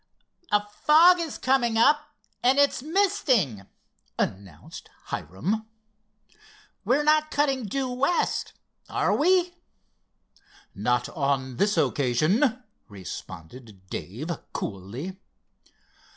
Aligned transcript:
"A 0.51 0.67
fog 0.67 1.19
is 1.19 1.37
coming 1.37 1.77
up, 1.77 2.15
and 2.41 2.57
it's 2.57 2.81
misting," 2.81 3.67
announced 4.17 4.89
Hiram. 5.09 5.67
"We're 6.83 7.03
not 7.03 7.29
cutting 7.29 7.65
due 7.67 7.87
west, 7.91 8.53
are 8.89 9.15
we?" 9.15 9.53
"Not 10.73 11.07
on 11.09 11.57
this 11.57 11.77
occasion," 11.77 12.63
responded 12.89 13.87
Dave 13.91 14.31
coolly. 14.53 15.19